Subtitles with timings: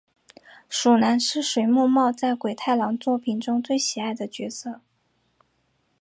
[0.67, 4.81] 鼠男是水木茂在鬼太郎作品中最喜爱的角色。